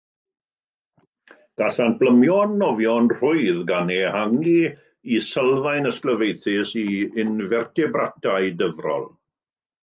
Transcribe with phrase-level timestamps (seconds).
[1.61, 6.87] Gallant blymio a nofio yn rhwydd, gan ehangu eu sylfaen ysglyfaethus i
[7.27, 9.07] infertebratau dyfrol.